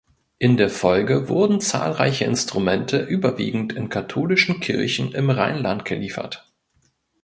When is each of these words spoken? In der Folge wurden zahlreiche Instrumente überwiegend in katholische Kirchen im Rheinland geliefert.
In 0.39 0.57
der 0.57 0.71
Folge 0.71 1.29
wurden 1.29 1.61
zahlreiche 1.61 2.25
Instrumente 2.25 2.97
überwiegend 3.03 3.71
in 3.73 3.87
katholische 3.89 4.57
Kirchen 4.59 5.11
im 5.11 5.29
Rheinland 5.29 5.85
geliefert. 5.85 6.51